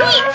[0.00, 0.29] Wait,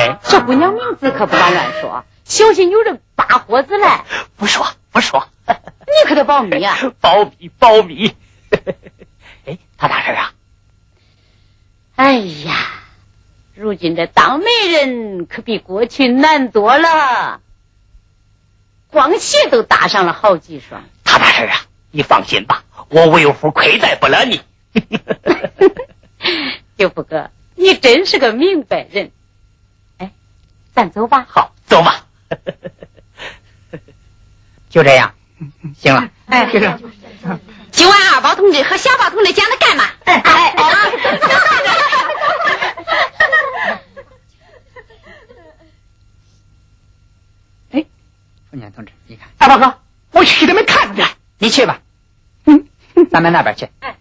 [0.00, 4.04] 哎，这姑娘名字可不敢乱说，小心有人扒火子来。
[4.36, 5.28] 不说，不说。
[5.46, 6.78] 你可得保密啊！
[7.00, 8.14] 保密，保密。
[9.44, 10.32] 哎，他大婶啊？
[11.96, 12.54] 哎呀，
[13.54, 17.40] 如今这当媒人可比过去难多了，
[18.88, 20.84] 光鞋都搭上了好几双。
[21.04, 21.56] 他大婶啊，
[21.90, 24.40] 你放心吧，我为夫亏待不了你。
[26.78, 29.10] 舅福哥，你真是个明白人。
[30.74, 31.26] 哎，咱走吧。
[31.28, 32.06] 好，走吧。
[34.70, 35.14] 就这样。
[35.76, 36.80] 行了，哎，先生。
[37.70, 39.84] 今晚二宝同志和小宝同志讲的干嘛？
[40.04, 40.54] 哎哎哎！
[47.72, 47.86] 哎，
[48.50, 49.78] 凤年同志，你看，二宝哥，
[50.12, 51.04] 我去的没看着，
[51.38, 51.80] 你去吧。
[52.44, 52.68] 嗯，
[53.10, 53.68] 咱们那边去。
[53.80, 53.96] 哎。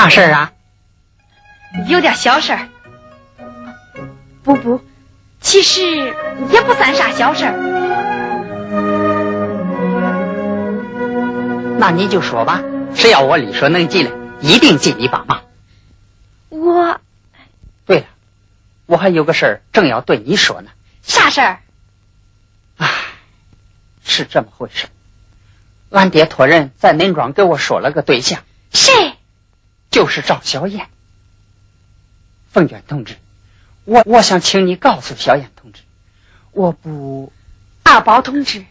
[0.00, 0.52] 啥事儿啊？
[1.86, 2.68] 有点小事儿。
[4.42, 4.82] 不不，
[5.42, 5.82] 其实
[6.50, 7.52] 也不算啥小事儿。
[11.78, 12.62] 那你就说吧，
[12.94, 15.42] 只要我力所能及的，一定尽力帮忙。
[16.48, 16.98] 我。
[17.84, 18.06] 对了，
[18.86, 20.70] 我还有个事儿正要对你说呢。
[21.02, 21.58] 啥事儿？
[22.78, 22.88] 唉，
[24.02, 24.86] 是这么回事。
[25.90, 28.40] 俺爹托人在恁庄给我说了个对象。
[28.72, 29.12] 谁？
[29.90, 30.88] 就是赵小燕，
[32.52, 33.16] 凤娟同志，
[33.84, 35.82] 我我想请你告诉小燕同志，
[36.52, 37.32] 我不
[37.82, 38.64] 二宝同志。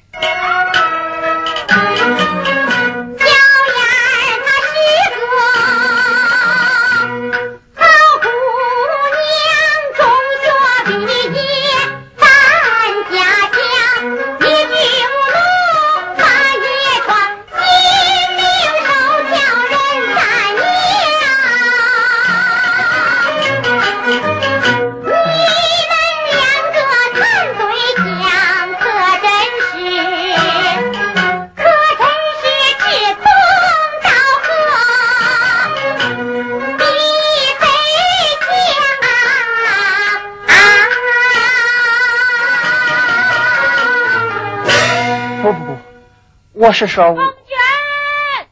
[46.60, 48.48] 我是说，凤娟，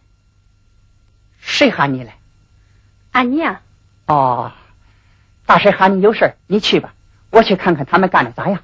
[1.42, 2.18] 谁喊你来？
[3.12, 3.60] 俺娘。
[4.06, 4.54] 哦，
[5.46, 6.94] 大婶喊你有事你去吧，
[7.32, 8.64] 我去看看他们干的咋样。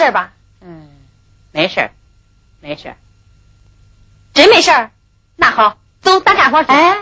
[0.00, 0.88] 事儿吧，嗯，
[1.52, 1.90] 没事儿，
[2.60, 2.96] 没事儿，
[4.32, 4.90] 真没事儿。
[5.36, 6.72] 那好，走，咱干活去。
[6.72, 6.96] 哎，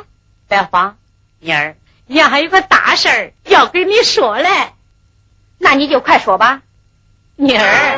[0.48, 0.96] 别慌，
[1.38, 1.76] 妮儿，
[2.06, 4.48] 娘还有个大事儿要跟你说嘞。
[5.58, 6.62] 那你就快说吧，
[7.36, 7.88] 妮儿。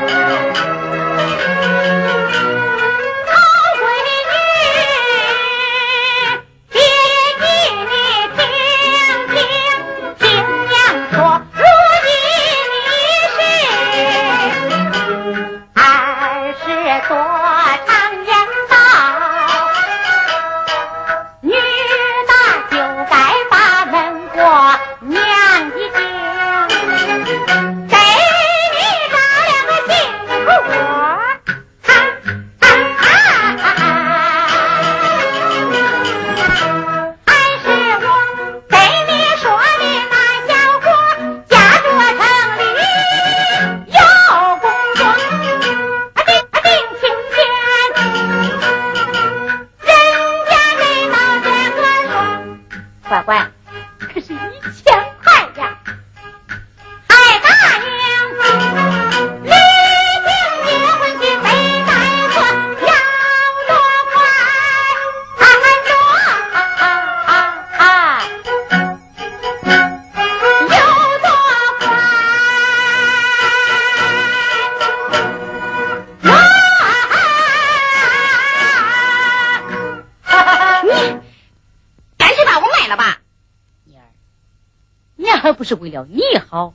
[85.70, 86.74] 是为了你好，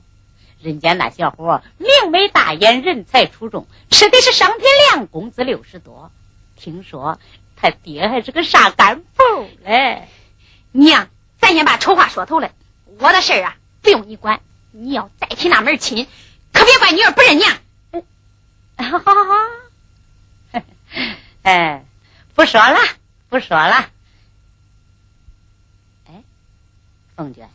[0.58, 4.60] 人家那小伙明眉大眼，人才出众，吃的是商品
[4.90, 6.10] 粮，工资六十多。
[6.56, 7.20] 听说
[7.56, 9.22] 他爹还是个啥干部
[9.62, 10.08] 嘞。
[10.72, 12.52] 娘，咱先把丑话说透了，
[12.98, 14.40] 我的事儿啊不用你管。
[14.70, 16.08] 你要再提那门亲，
[16.54, 17.58] 可别怪女儿不认娘。
[18.78, 20.60] 好好好，
[21.42, 21.84] 哎，
[22.34, 22.78] 不说了，
[23.28, 23.90] 不说了。
[26.06, 26.22] 哎，
[27.14, 27.50] 凤娟。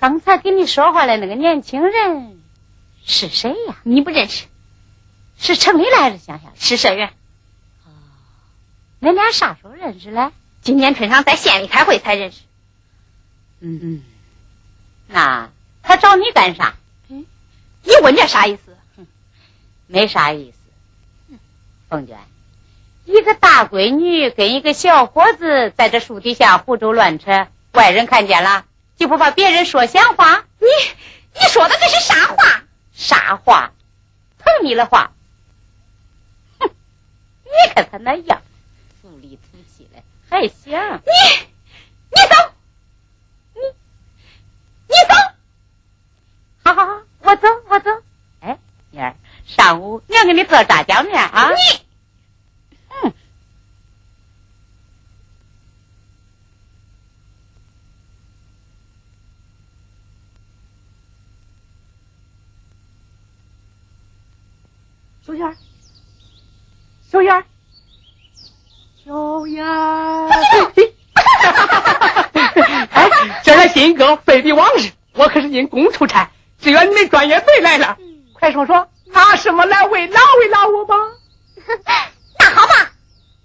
[0.00, 2.40] 刚才跟你说话的那个年轻人
[3.04, 3.76] 是谁呀？
[3.82, 4.46] 你不认识？
[5.38, 6.52] 是城里来的乡下？
[6.56, 7.08] 是社员。
[7.84, 7.92] 哦，
[9.00, 10.30] 恁俩啥时候认识嘞？
[10.62, 12.40] 今年春上在县里开会才认识。
[13.60, 14.02] 嗯嗯，
[15.06, 15.50] 那
[15.82, 16.76] 他找你干啥？
[17.08, 17.26] 嗯，
[17.82, 18.76] 你问这啥意思？
[19.86, 21.36] 没啥意思。
[21.90, 22.18] 凤娟，
[23.04, 28.64] 一个大闺女跟一个小伙子在这树底下胡诌乱扯，外人看见了。
[29.00, 30.44] 就不怕别人说闲话？
[30.58, 30.66] 你
[31.32, 32.64] 你说的这是啥话？
[32.92, 33.72] 啥话？
[34.38, 35.12] 疼你的话。
[36.58, 36.68] 哼！
[37.44, 38.42] 你看他那样，
[39.00, 41.12] 土里土气的，还行你？
[42.10, 42.52] 你走！
[43.54, 43.60] 你
[44.86, 45.14] 你走！
[46.62, 47.90] 好好好，我走我走。
[48.40, 48.58] 哎，
[48.90, 49.16] 妮儿，
[49.46, 51.48] 上午娘给你做炸酱面啊。
[51.52, 51.80] 你。
[65.22, 65.56] 小燕，
[67.08, 67.44] 小燕，
[69.04, 69.64] 小燕，
[72.90, 73.08] 哎，
[73.44, 74.90] 这来新歌非比往日，
[75.60, 77.98] 我可是因公出差，只愿你们专业费来了。
[78.32, 80.94] 快说说，拿什么来慰劳慰劳我吧？
[82.38, 82.92] 那好吧，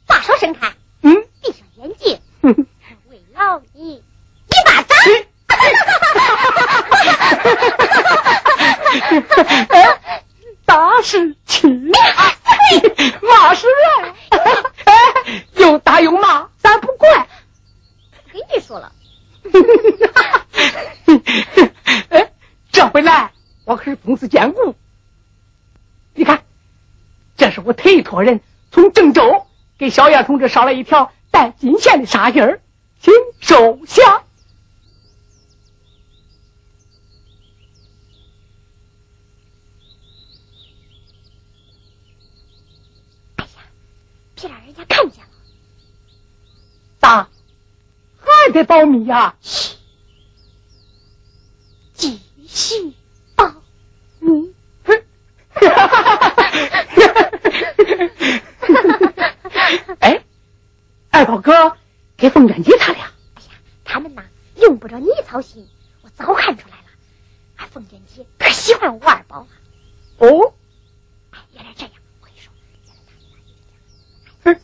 [0.07, 2.21] 话说盛开，嗯，闭上眼睛，
[3.33, 4.01] 好一一
[4.65, 4.97] 巴掌。
[10.65, 11.91] 打是亲，
[13.21, 14.13] 骂是怨，
[14.85, 14.93] 哎，
[15.55, 17.27] 又打又骂，咱不怪。
[18.31, 18.91] 跟你说了，
[22.09, 22.31] 哎，
[22.71, 23.31] 这回来
[23.65, 24.75] 我可是公司兼顾。
[26.15, 26.43] 你看，
[27.37, 28.41] 这是我特托人
[28.71, 29.45] 从郑州
[29.85, 32.59] 给小燕同志捎了一条带金线的纱巾儿，
[32.99, 34.23] 请收下。
[43.35, 43.51] 哎呀
[44.33, 45.29] 别让人家看见了。
[46.97, 47.29] 咋？
[48.17, 49.35] 还得保密呀？
[49.41, 49.75] 嘘，
[51.93, 52.91] 继续
[53.35, 53.53] 保
[54.17, 54.51] 密。
[59.99, 60.23] 哎，
[61.09, 61.77] 二宝哥
[62.25, 63.49] 给凤娟姐他俩，哎呀，
[63.83, 64.23] 他们呐
[64.55, 65.69] 用不着你操心，
[66.01, 66.83] 我早看出来了。
[67.57, 69.47] 俺凤娟姐可喜欢吴二宝了。
[70.17, 70.55] 哦，
[71.29, 72.51] 哎，原来这样，我跟你说，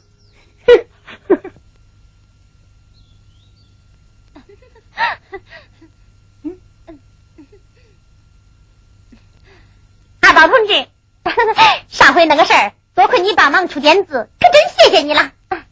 [10.22, 10.88] 二宝同志，
[11.90, 15.32] 上回那个事儿，多亏你帮忙出点子，可真谢谢你了。
[15.50, 15.68] 哎，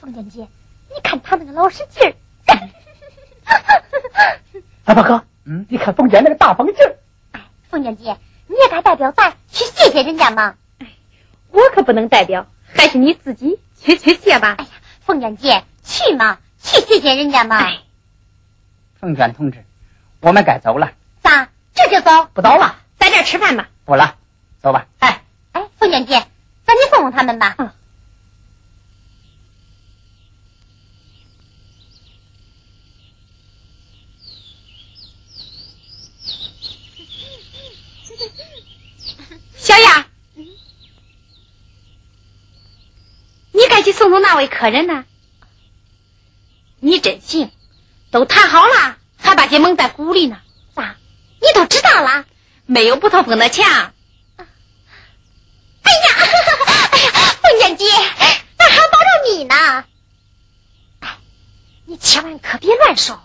[0.00, 0.48] 凤娟姐，
[0.94, 2.14] 你看他那个老使劲儿。
[4.84, 6.96] 二宝哥，嗯你看凤娟那个大方劲儿，
[7.32, 10.56] 哎，凤娟姐，你也该代表咱去谢谢人家嘛。
[10.78, 10.86] 哎
[11.50, 14.64] 我可不能代表，还是你自己去去谢吧哎。
[14.64, 17.58] 呀，凤娟姐，去嘛，去谢谢人家嘛。
[17.58, 17.80] 哎
[19.00, 19.64] 凤娟同志，
[20.20, 21.48] 我们该走了，咋？
[21.74, 22.26] 这就走？
[22.34, 22.76] 不走了。
[22.98, 23.68] 在这儿吃饭吧。
[23.84, 24.16] 不了，
[24.60, 24.86] 走吧。
[24.98, 26.22] 哎，哎，凤娟姐，
[26.64, 27.54] 咱去送送他们吧。
[27.58, 27.70] 嗯
[39.56, 40.06] 小雅，
[43.80, 45.06] 你去送送那位客人呢。
[46.80, 47.50] 你真行，
[48.10, 50.38] 都谈好了，还把姐蒙在鼓里呢。
[50.74, 50.96] 咋？
[51.40, 52.26] 你都知道了？
[52.66, 53.94] 没有不透风的墙。
[54.36, 54.50] 哎呀，
[56.92, 57.86] 哎呀，凤娟姐，
[58.58, 59.86] 那还保着你呢。
[61.00, 61.16] 哎，
[61.86, 63.24] 你千万可别乱说啊。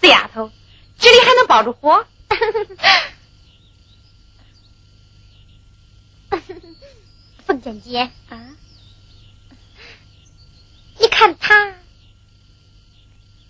[0.00, 0.52] 死丫头，
[1.00, 2.06] 这里还能保着火？
[7.44, 8.54] 凤娟姐，啊，你
[11.18, 11.74] 看他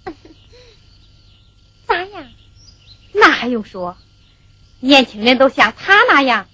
[1.87, 2.27] 咋样？
[3.13, 3.99] 那还用说？
[4.81, 6.49] 年轻人都像他那样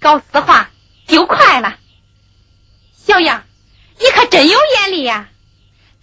[0.00, 0.72] 搞私话
[1.06, 1.78] 就快了。
[2.96, 3.44] 小样，
[4.00, 5.28] 你可真有眼力呀、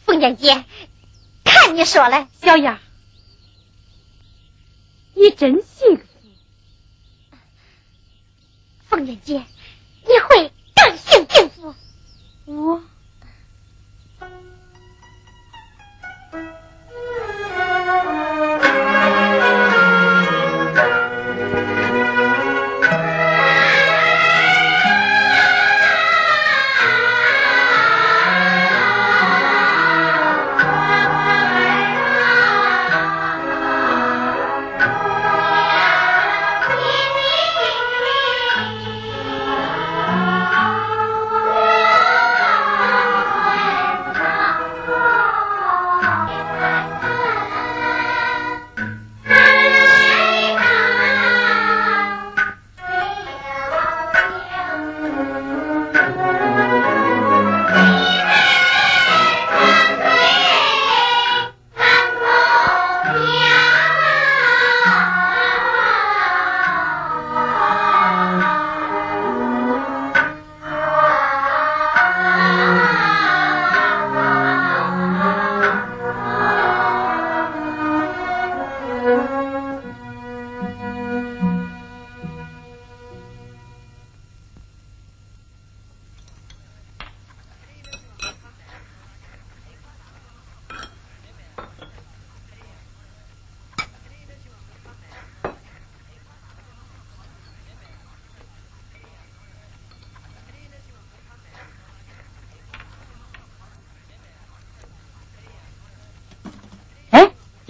[0.06, 0.64] 凤姐姐，
[1.44, 2.80] 看你说了，小样，
[5.14, 6.06] 你真幸福。
[8.88, 9.44] 凤姐姐，
[10.04, 11.76] 你会更幸幸福。
[12.46, 12.82] 我
[16.34, 16.63] Thank you.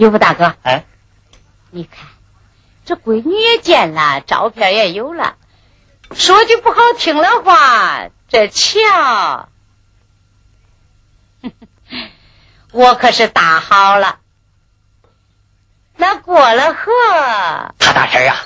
[0.04, 0.84] 师父大哥，哎，
[1.70, 2.06] 你看，
[2.84, 5.36] 这闺女也见了，照片也有了。
[6.14, 9.48] 说句不好听的话，这桥，
[12.70, 14.18] 我可是搭好了。
[15.96, 16.92] 那过了河，
[17.78, 18.36] 他大婶啊，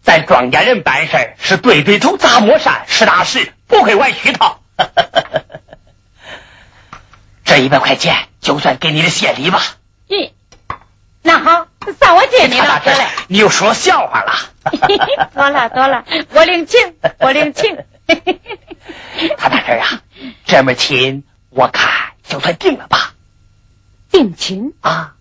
[0.00, 4.62] 咱庄稼人办事是对对头，砸磨山，实打实，不会玩虚套。
[7.44, 9.60] 这一百块钱，就算给你的谢礼吧。
[11.98, 12.80] 算我借你了。
[12.84, 14.32] 得嘞，你又说笑话了。
[15.34, 17.76] 多了多了，我领情，我领情。
[19.36, 20.02] 他大婶啊，
[20.44, 23.14] 这门亲我看就算定了吧。
[24.10, 25.16] 定亲啊。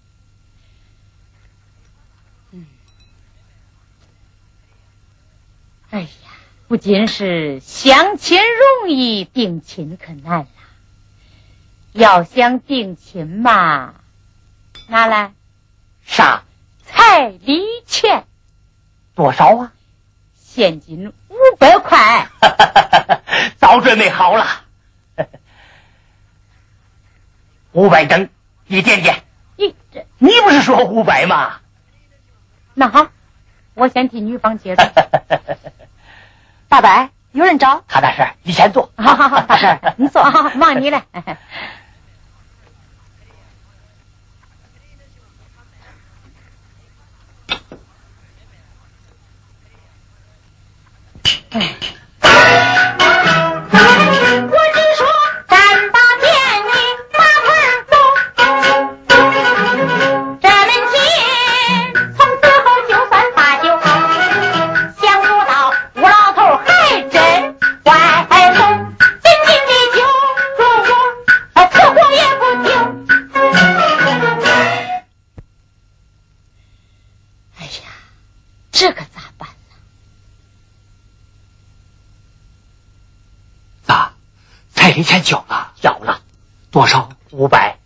[5.90, 6.08] 哎呀，
[6.68, 10.48] 不仅是相亲容易，定亲可难了。
[11.92, 13.96] 要想定亲嘛，
[14.88, 15.34] 拿来
[16.06, 16.44] 啥？
[16.94, 18.26] 彩礼钱
[19.16, 19.72] 多少啊？
[20.36, 22.28] 现金五百块。
[23.58, 24.46] 早准备好了，
[27.72, 28.30] 五百整，
[28.68, 29.24] 一点点。
[29.56, 31.60] 你这，你不是说五百吗？
[32.74, 33.08] 那好，
[33.74, 34.90] 我先替女方结账。
[36.68, 37.82] 大伯，有人找。
[37.88, 38.92] 卡大婶，你先坐。
[38.98, 40.24] 好好好，大婶，你坐，
[40.56, 40.92] 忙你
[51.60, 52.01] 嘞。
[84.94, 86.22] 给钱交了，交了
[86.72, 87.10] 多少？
[87.32, 87.78] 五百。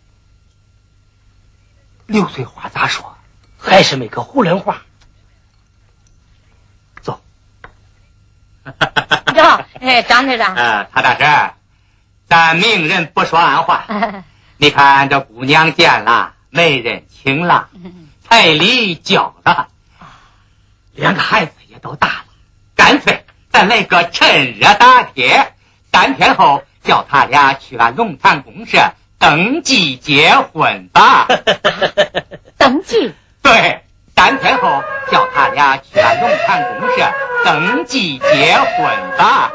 [2.07, 3.15] 刘翠花咋说？
[3.57, 4.83] 还是没个囫囵话。
[7.01, 7.21] 走。
[9.35, 10.55] 哟，哎，张队长。
[10.55, 11.53] 呃，他大婶，
[12.27, 13.85] 咱明人不说暗话。
[14.57, 17.69] 你看这姑娘见了，媒人请了，
[18.23, 19.67] 彩礼交了，
[20.93, 22.25] 两个孩子也都大了，
[22.75, 25.55] 干脆咱来个趁热打铁，
[25.91, 26.63] 三天后。
[26.85, 28.77] 叫他俩去俺龙潭公社
[29.19, 31.27] 登记结婚吧。
[32.57, 33.13] 登记？
[33.41, 33.83] 对，
[34.15, 37.11] 三天后叫他俩去俺龙潭公社
[37.43, 39.51] 登记结婚吧。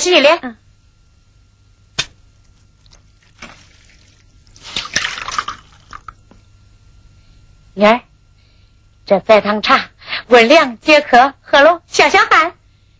[0.00, 0.38] 洗脸。
[0.40, 0.56] 嗯。
[7.74, 8.00] 妮儿，
[9.06, 9.90] 这白糖茶
[10.26, 12.54] 温凉解渴，喝了消消汗。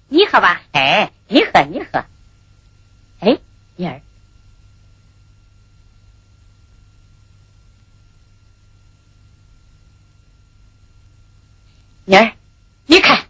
[0.09, 0.63] 你喝吧。
[0.73, 2.05] 哎，你喝，你喝。
[3.21, 3.39] 哎，
[3.77, 4.01] 妮儿，
[12.05, 12.33] 妮儿，
[12.87, 13.27] 你看，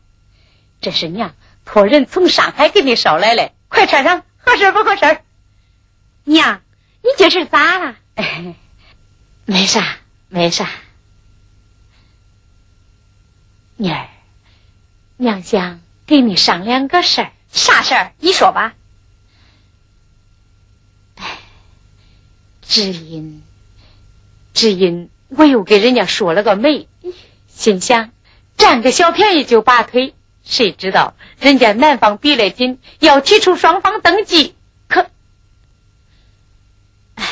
[0.80, 1.34] 这是娘。
[1.64, 5.22] 托人从上海给你捎来了，快穿上，合身不合身？
[6.24, 6.60] 娘，
[7.02, 7.96] 你这是咋了？
[9.46, 9.96] 没啥，
[10.28, 10.68] 没啥。
[13.76, 14.08] 妮儿，
[15.16, 17.32] 娘想给你商量个事儿。
[17.50, 18.12] 啥事儿？
[18.18, 18.74] 你说吧。
[22.62, 23.42] 只因，
[24.54, 26.86] 只因我又给人家说了个媒，
[27.48, 28.12] 心想
[28.56, 30.14] 占个小便宜就拔腿，
[30.50, 34.56] 谁知道人家男方逼来紧，要提出双方登记，
[34.88, 35.08] 可，
[37.14, 37.24] 哎，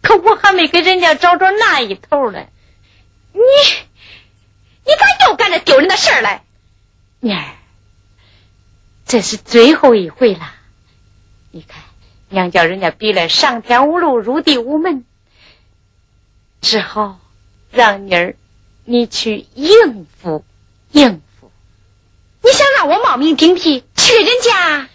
[0.00, 2.46] 可我还没给人家找着那一头呢。
[3.32, 6.44] 你，你咋又干这丢人的事儿来？
[7.18, 7.44] 妮儿，
[9.04, 10.54] 这是最后一回了，
[11.50, 11.82] 你看。
[12.32, 15.04] 娘叫人家逼来上天无路入地无门，
[16.60, 17.18] 只好
[17.72, 18.36] 让妮儿
[18.90, 20.44] 你去应付
[20.90, 21.52] 应付。
[22.42, 24.88] 你想让我冒名顶替去人家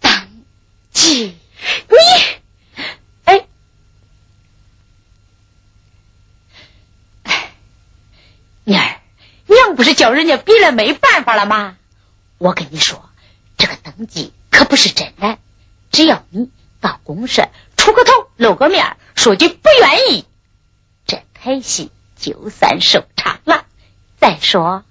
[0.00, 0.28] 当
[0.90, 1.36] 记？
[1.88, 1.96] 你
[3.24, 3.46] 哎
[7.22, 7.52] 哎，
[8.64, 9.00] 妮儿，
[9.46, 11.76] 娘不是叫人家逼了没办法了吗？
[12.38, 13.08] 我跟你说，
[13.56, 14.32] 这个登记。
[14.50, 15.38] 可不是真的，
[15.92, 20.24] 只要你到公社出个头露个面，说句不愿意，
[21.46, 23.66] 这台戏就算收场了。
[24.18, 24.82] 再说，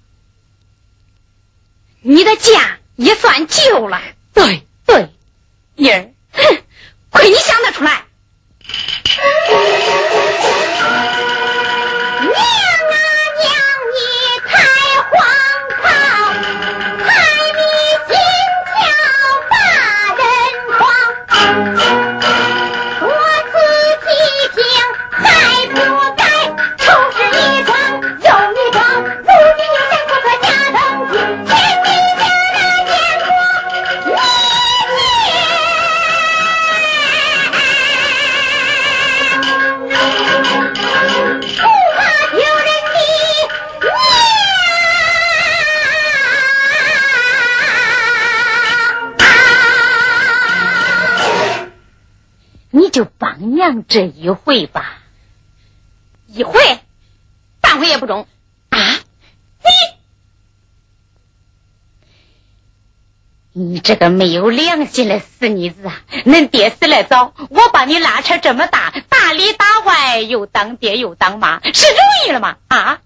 [2.00, 4.00] 你的家也算旧了。
[4.32, 5.10] 对对，
[5.74, 6.62] 妮儿，哼，
[7.10, 8.06] 亏你想得出来。
[53.56, 54.98] 娘这一回吧，
[56.26, 56.60] 一回，
[57.62, 58.28] 半回也不中
[58.68, 58.78] 啊！
[63.54, 66.02] 你，你这个没有良心的死妮子啊！
[66.26, 72.58] 恁爹死来早，我把你拉扯这么大，打里打外又当爹又当妈，是容易了吗？
[72.68, 73.00] 啊！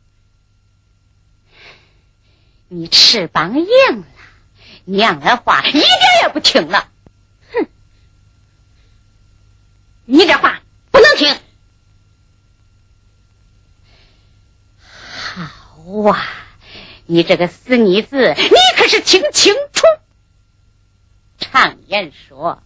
[2.66, 3.66] 你翅膀硬
[4.00, 4.04] 了，
[4.84, 5.84] 娘的话一点
[6.22, 6.88] 也不听了。
[10.12, 11.32] 你这话不能听。
[14.80, 16.26] 好啊，
[17.06, 19.86] 你这个死妮子，你可是听清楚。
[21.38, 22.60] 常言说，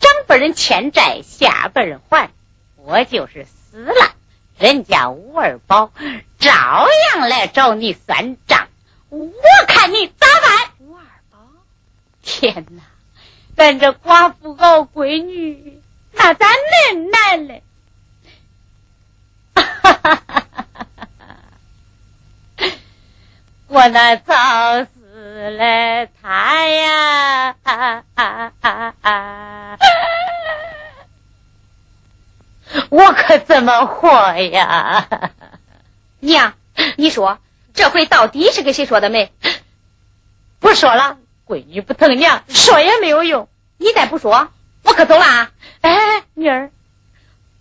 [0.00, 2.30] 长辈人欠债，下辈人还。
[2.76, 4.14] 我就是死了，
[4.58, 5.94] 人家吴二宝
[6.38, 8.68] 照样来找你算账。
[9.08, 9.30] 我
[9.66, 10.72] 看你咋办？
[10.80, 11.38] 吴二宝，
[12.22, 12.82] 天哪！
[13.56, 15.81] 咱这寡妇熬闺女。
[16.12, 17.62] 那咱恁难嘞？
[23.68, 27.54] 我那早死了他呀，
[32.90, 35.08] 我可怎么活呀？
[36.20, 36.54] 娘，
[36.96, 37.38] 你说
[37.74, 39.32] 这回到底是给谁说的媒？
[40.60, 43.48] 不说了，闺女不疼娘，说也没有用。
[43.78, 44.48] 你再不说，
[44.82, 45.52] 我可走了啊。
[45.80, 46.70] 哎，女儿，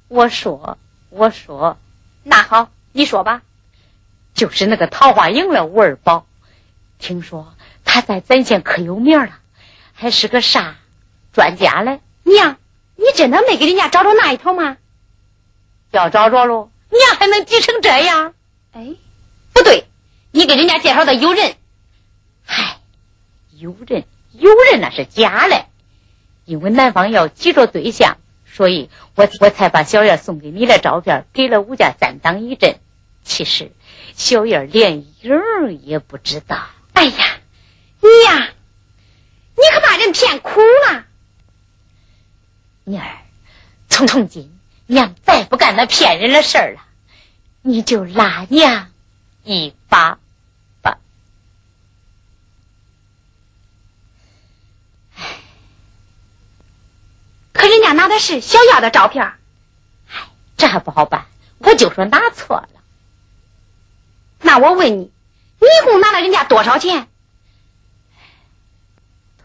[0.08, 0.78] 我说，
[1.10, 1.78] 我说，
[2.24, 3.42] 那好，你说吧。
[4.34, 6.26] 就是那个桃花营的吴二宝，
[7.00, 7.54] 听说
[7.84, 9.40] 他在咱县可有名了，
[9.94, 10.78] 还是个啥
[11.34, 12.00] 专家嘞？
[12.24, 12.58] 娘，
[12.96, 14.78] 你真的没给人家找着那一头吗？
[15.92, 18.34] 要找着喽，娘还能急成这样？
[18.72, 18.96] 哎，
[19.52, 19.86] 不对，
[20.32, 21.56] 你给人家介绍的有人。
[22.46, 22.78] 嗨，
[23.52, 25.66] 有人，有人那是假嘞。
[26.52, 32.78] 因为男方要急着对象，所以我我才把小燕送给你的照片给了吴家三当一阵。
[33.24, 33.72] 其实
[34.16, 36.68] 小燕连影也不知道。
[36.92, 37.38] 哎呀，
[38.02, 38.50] 你呀，
[39.56, 41.06] 你可把人骗苦了。
[42.84, 43.20] 妮儿，
[43.88, 44.52] 从从今
[44.88, 46.82] 娘再不干那骗人的事儿了，
[47.62, 48.90] 你就拉娘
[49.46, 50.20] 一把。
[57.92, 59.34] 家拿的是小燕的照片，
[60.08, 61.26] 哎，这还不好办。
[61.58, 62.70] 我就说拿错了。
[64.40, 65.12] 那我问你，
[65.60, 67.10] 你一共拿了人家多少钱？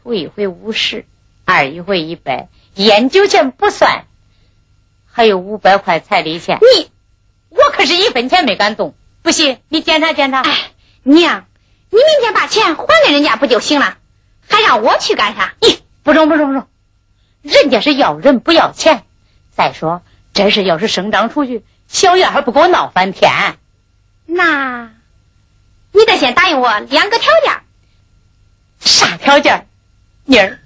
[0.04, 1.06] 头一回五十，
[1.44, 4.04] 二一回一百，烟酒钱不算，
[5.10, 6.60] 还有五百块彩礼钱。
[6.60, 6.92] 你，
[7.48, 8.94] 我可是一分钱没敢动。
[9.22, 10.42] 不信，你检查检查。
[10.42, 10.70] 哎，
[11.02, 11.46] 娘，
[11.90, 13.98] 你明天把钱还给人家不就行了？
[14.48, 15.54] 还让我去干啥？
[15.60, 16.68] 咦，不中不中不中，
[17.46, 19.04] 人家是要人不要钱。
[19.50, 23.30] 再说这事要是声张出去，小燕还不给我闹翻天。
[24.26, 24.90] 那，
[25.92, 27.60] 你得先答应我两个条件。
[28.80, 29.66] 啥条件？
[30.24, 30.58] 妮儿。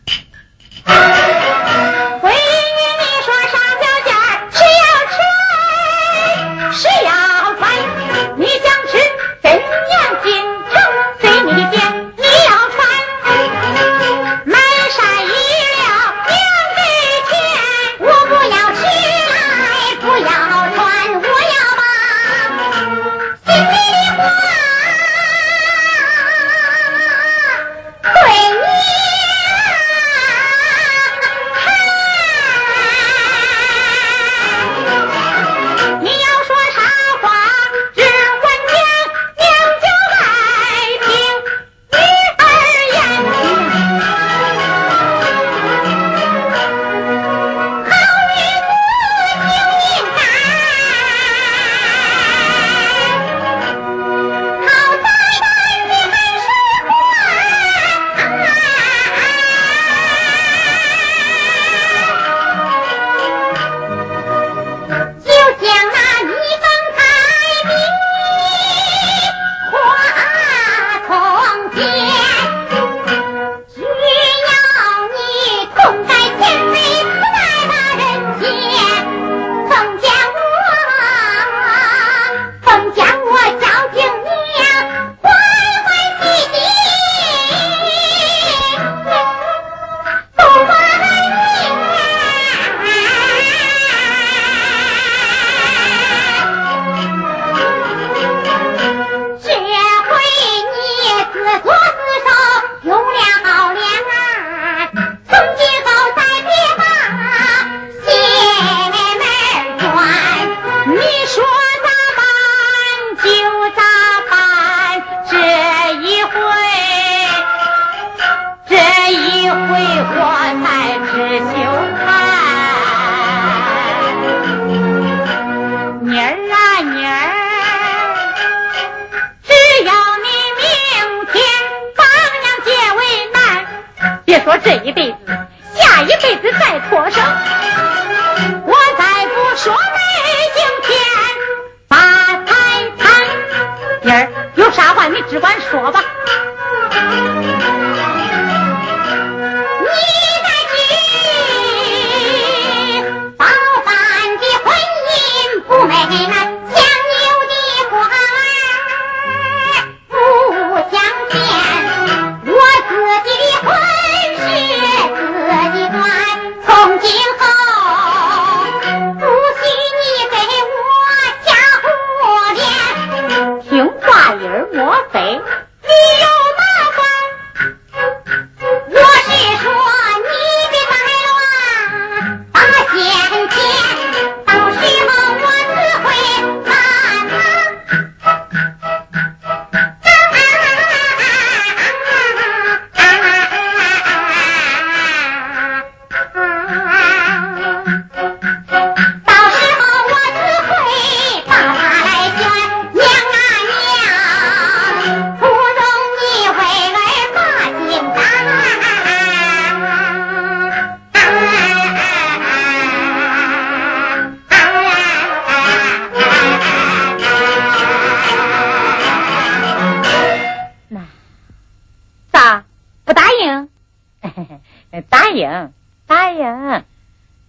[225.31, 225.73] 答应。
[226.07, 226.85] 答应。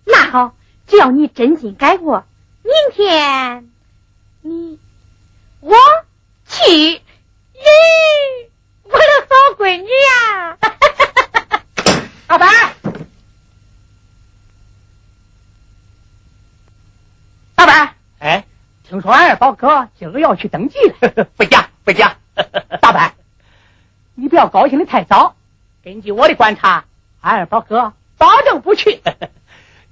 [0.06, 0.56] 那好，
[0.86, 2.26] 只要你真心改过，
[2.62, 3.72] 明天
[4.42, 4.80] 你
[5.62, 5.76] 我
[6.46, 6.62] 去。
[6.62, 7.02] 咦，
[8.84, 10.58] 我的好闺女呀、
[12.28, 12.48] 老白，
[17.56, 18.46] 老板，哎，
[18.84, 21.26] 听说二宝哥今儿要去登记了。
[21.36, 22.18] 不假不假。
[22.80, 23.16] 大板，
[24.14, 25.36] 你不要高兴的太早。
[25.84, 26.86] 根据我的观察，
[27.22, 29.02] 二宝哥保证不去。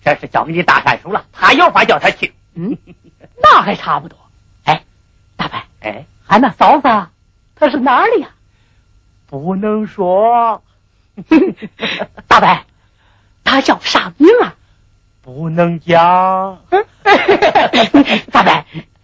[0.04, 2.34] 这是交给你大山叔了，他有法叫他去。
[2.56, 2.78] 嗯，
[3.42, 4.18] 那还差不多。
[4.64, 4.84] 哎，
[5.38, 7.08] 大伯，哎，俺那嫂子
[7.56, 8.30] 她是哪儿的呀？
[9.28, 10.64] 不能说。
[12.28, 12.62] 大伯，
[13.44, 14.56] 他叫啥名啊？
[15.22, 16.62] 不能讲。
[18.32, 18.52] 大伯，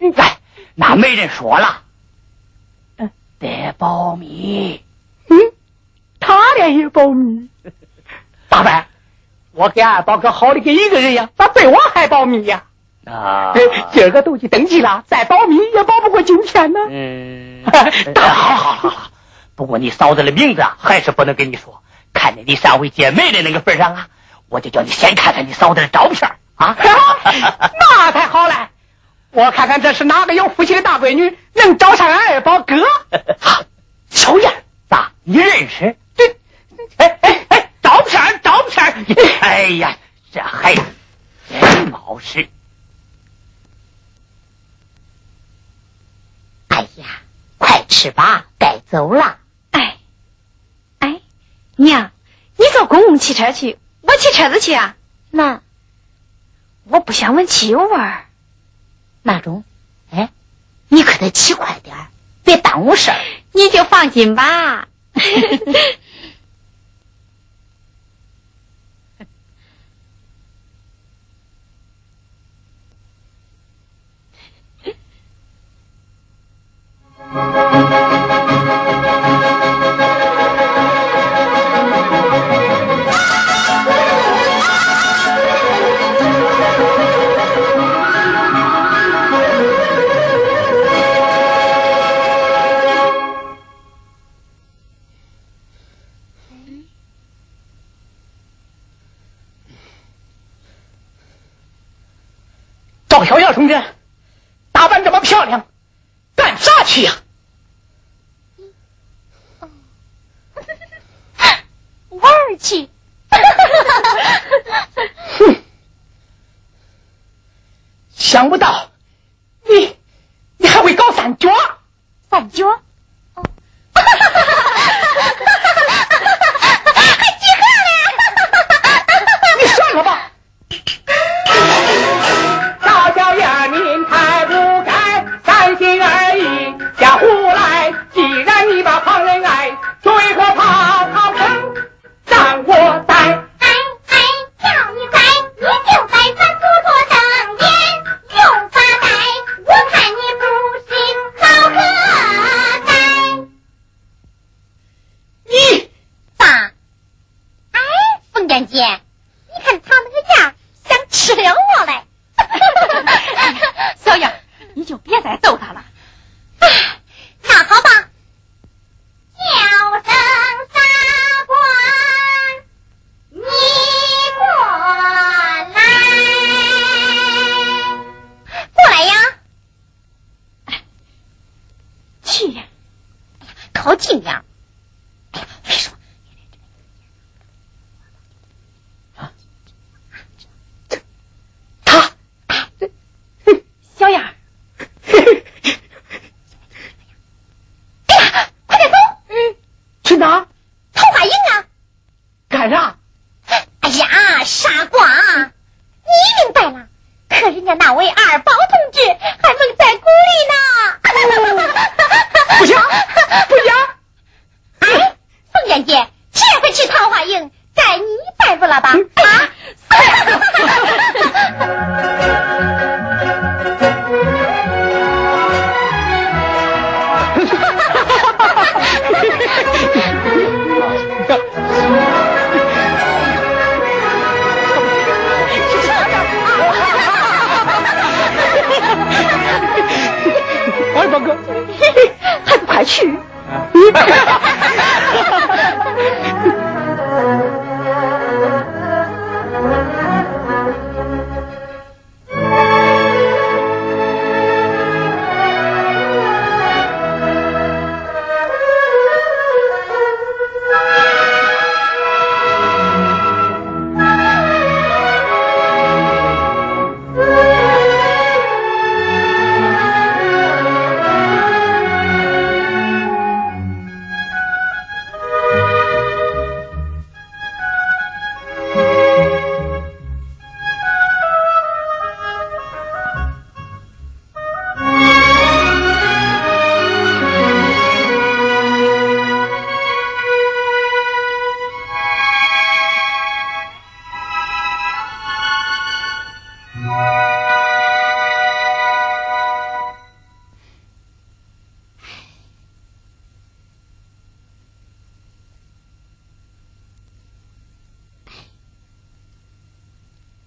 [0.16, 0.38] 哎，
[0.74, 1.82] 那没人说了，
[3.38, 4.82] 得保密。
[5.28, 5.36] 嗯，
[6.18, 7.48] 他俩也保密。
[8.56, 8.84] 大伯，
[9.52, 12.64] 我给二宝哥好的跟一个人呀，咋对我还保密呀？
[13.04, 13.52] 啊，
[13.92, 16.80] 今儿个都去登记了，再保密也保不过今天呢。
[16.88, 17.62] 嗯，
[18.16, 19.10] 好好好好，
[19.54, 21.82] 不过你嫂子的名字啊，还是不能跟你说。
[22.14, 24.08] 看在你上回见妹的那个份上啊，
[24.48, 26.76] 我就叫你先看看你嫂子的照片啊。
[26.80, 28.70] 那太好了，
[29.32, 32.76] 我看看这是哪个有福气的大闺女，能找上俺二宝哥。
[34.08, 34.50] 小燕，
[34.88, 35.12] 咋？
[35.24, 35.96] 你认识？
[36.16, 36.36] 对，
[36.96, 39.04] 哎哎哎，照片照片
[39.40, 39.98] 哎呀，
[40.32, 40.82] 这孩子
[41.48, 42.48] 真冒失。
[46.68, 47.06] 哎呀，
[47.58, 49.38] 快吃吧，该走了。
[49.70, 49.98] 哎，
[50.98, 51.20] 哎，
[51.76, 52.10] 娘，
[52.56, 54.96] 你坐公共汽车去，我骑车子去啊。
[55.30, 55.62] 那
[56.84, 58.26] 我不想闻汽油味儿。
[59.22, 59.64] 那中，
[60.10, 60.30] 哎，
[60.88, 62.08] 你可得骑快点儿，
[62.44, 63.18] 别耽误事儿。
[63.52, 64.88] 你就放心吧。
[77.34, 77.65] 赵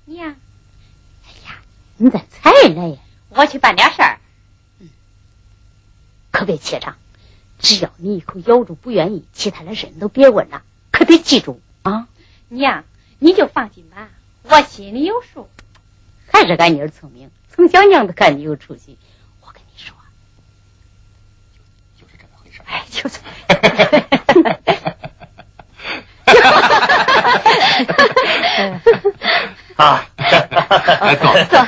[0.10, 0.36] 娘，
[1.24, 1.62] 哎呀，
[1.98, 2.98] 你咋才来呀？
[3.30, 4.20] 我去办点事儿。
[4.80, 4.90] 嗯，
[6.32, 6.98] 可别怯场，
[7.60, 12.08] 只要你一口咬住不愿意，其他的事都别问了，可得记住啊！
[12.48, 12.86] 娘，
[13.20, 14.10] 你就放心吧，
[14.42, 15.48] 我心里有数。
[16.32, 18.98] 还是俺妮儿聪明，从小娘都看你有出息。
[19.42, 19.96] 我跟你说，
[22.00, 22.62] 就是这么回事。
[22.66, 23.20] 哎，就是。
[29.80, 30.06] 啊，
[31.22, 31.66] 走走。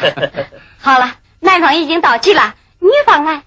[0.82, 3.44] 好了，男方已经到齐了，女方来。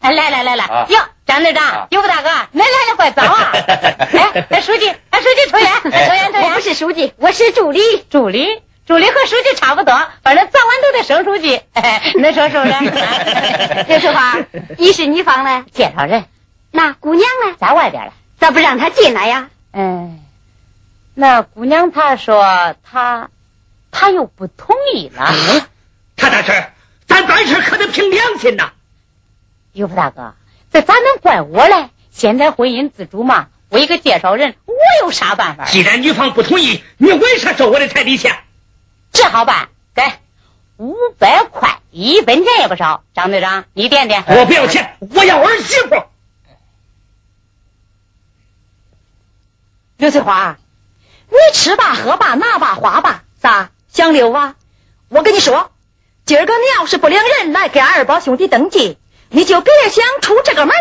[0.00, 3.52] 哎，来来来来，哟，张队长，有个大哥，恁来的怪早啊！
[4.50, 6.42] 哎，书记，哎，书记抽烟，抽烟，抽烟。
[6.42, 7.80] 我不是书记，我是助理。
[8.10, 9.94] 助理，助理和书记差不多，
[10.24, 11.60] 反正早晚都得升书记。
[11.74, 12.72] 恁说是不是？
[13.88, 14.36] 刘淑花，
[14.78, 16.24] 你是女方的介绍人，
[16.72, 17.54] 那姑娘呢？
[17.60, 19.48] 在外边了，咋不让她进来呀？
[19.72, 20.20] 嗯。
[21.18, 23.30] 那姑娘她说她，
[23.90, 25.32] 她又不同意了。
[26.14, 26.70] 他大婶，
[27.06, 28.72] 咱办事可得凭良心呐。
[29.72, 30.34] 岳父大哥，
[30.70, 31.88] 这咋能怪我嘞？
[32.10, 35.64] 现在婚姻自主嘛，我一个介绍人，我有啥办法？
[35.64, 38.36] 既然女方不同意，你为啥收我的彩礼钱？
[39.10, 40.02] 这好办，给
[40.76, 43.04] 五百块，一分钱也不少。
[43.14, 44.22] 张队长，你点点。
[44.26, 46.04] 我不要钱，我要儿媳妇。
[49.96, 50.58] 刘翠花。
[51.28, 54.56] 你吃吧，喝吧，拿吧，花吧，咋想溜啊？
[55.08, 55.72] 我跟你说，
[56.24, 58.98] 今儿个你要是不领人来给二宝兄弟登记，
[59.28, 60.74] 你就别想出这个门。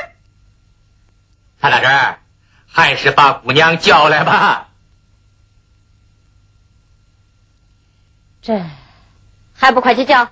[1.60, 2.18] 潘大婶，
[2.68, 4.70] 还是把姑娘叫来吧。
[8.42, 8.64] 这
[9.56, 10.30] 还不快去叫？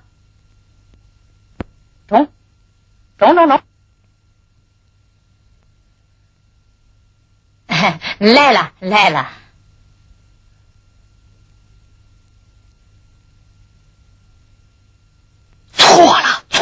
[2.06, 2.30] 中，
[3.18, 3.62] 中中中，
[8.18, 9.30] 来了来了。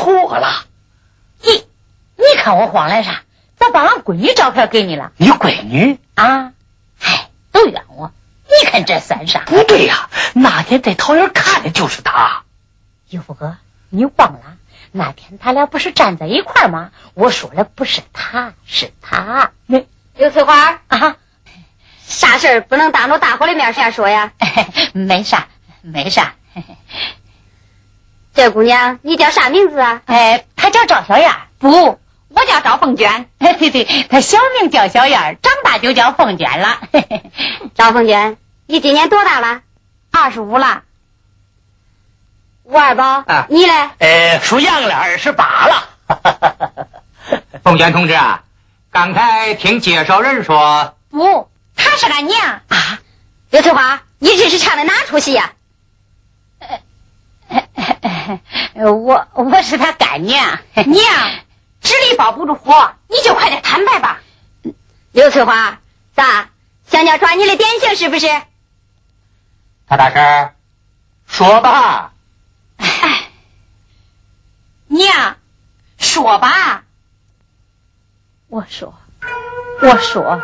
[0.03, 0.65] 错了！
[1.43, 1.65] 你
[2.17, 3.23] 你看我慌来啥？
[3.57, 5.13] 咋把俺闺女照片给你了？
[5.17, 6.53] 你闺女啊？
[7.01, 8.11] 哎，都怨我！
[8.47, 9.41] 你看这算啥？
[9.47, 12.43] 不对呀，那天在桃园看的就是他。
[13.11, 13.57] 岳父哥，
[13.91, 14.57] 你忘了
[14.91, 16.91] 那天他俩不是站在一块吗？
[17.15, 19.53] 我说的不是他，是他。
[19.67, 19.87] 那
[20.17, 21.17] 刘翠花啊，
[22.05, 24.33] 啥事儿不能当着大伙的面先说呀？
[24.93, 25.49] 没啥，
[25.83, 26.35] 没啥。
[28.35, 30.03] 这姑娘，你叫啥名字啊？
[30.07, 31.30] 哎，她叫赵小燕。
[31.59, 33.28] 不，我叫赵凤娟。
[33.39, 36.80] 哎，对对，她小名叫小燕，长大就叫凤娟了。
[37.74, 39.61] 赵凤娟，你今年多大了？
[40.11, 40.83] 二十五了。
[42.64, 43.91] 吴二宝，啊，你嘞？
[43.99, 46.89] 呃，属羊了，二十八了。
[47.62, 48.45] 凤娟同志啊，
[48.91, 52.99] 刚才听介绍人说，不，她是俺娘啊。
[53.51, 55.53] 刘翠花，你这是唱的哪出戏呀？
[58.74, 61.30] 我我是他干娘，娘，
[61.80, 64.20] 纸里包不住火，你就快点坦白吧。
[65.12, 65.80] 刘翠花，
[66.14, 66.51] 咋
[66.87, 68.26] 想要抓你的典型是不是？
[69.87, 70.55] 他大婶，
[71.26, 72.12] 说吧。
[72.76, 73.30] 哎，
[74.87, 75.37] 娘，
[75.99, 76.85] 说吧。
[78.49, 78.95] 我说，
[79.83, 80.43] 我说。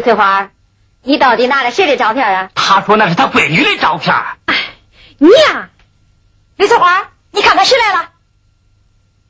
[0.00, 0.50] 翠花，
[1.02, 2.50] 你到底拿了谁的照片啊？
[2.54, 4.14] 他说那是他闺女的照片。
[4.46, 4.56] 哎
[5.18, 5.70] 你呀，
[6.56, 8.10] 刘翠花，你看看谁来了？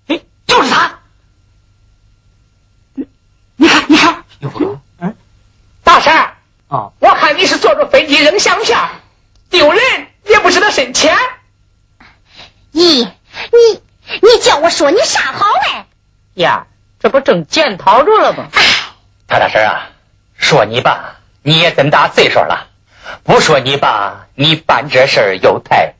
[0.08, 0.98] 哎，就是他。
[3.56, 5.16] 你看，你看，有福嗯，
[5.82, 6.12] 大婶
[6.68, 8.78] 啊，我看你是坐着飞机扔相片，
[9.50, 9.80] 丢人
[10.26, 11.16] 也不知道深浅。
[12.72, 13.82] 咦你
[14.20, 15.86] 你叫我说你啥好哎？
[16.34, 16.66] 呀，
[16.98, 18.48] 这不正检讨着了吗？
[19.26, 19.90] 大大婶啊。
[20.44, 22.68] 说你吧，你也这么大岁数了；
[23.24, 25.94] 不说你吧，你办这事儿又太。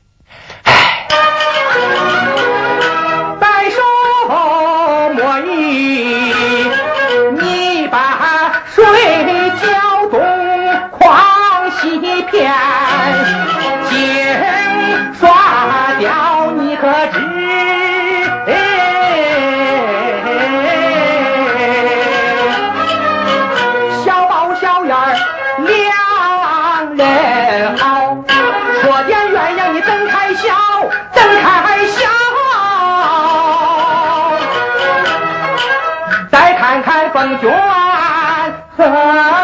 [37.37, 39.34] 看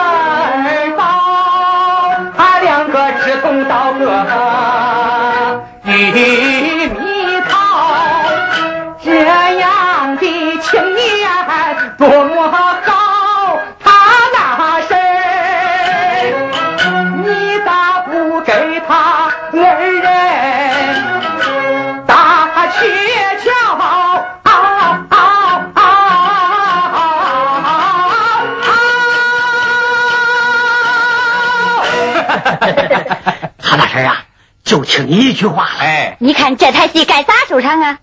[33.57, 34.25] 他那事儿啊，
[34.63, 35.79] 就听你一句话了。
[35.79, 37.99] 哎，你看这台戏该咋收场啊？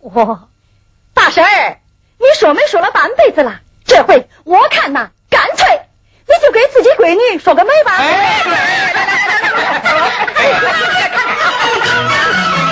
[0.00, 0.48] 哦，
[1.14, 1.78] 大婶儿，
[2.18, 5.82] 你说没说了半辈子了，这回我看呐，干脆
[6.26, 7.96] 你就给自己闺女说个媒吧。
[8.02, 8.10] 有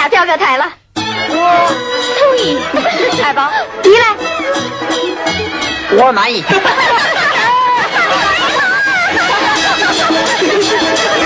[0.10, 0.66] 表哥抬了。
[0.96, 1.70] 我
[2.20, 2.58] 同意
[3.24, 3.52] 二宝
[3.84, 4.06] 你来。
[5.98, 6.44] 我满意。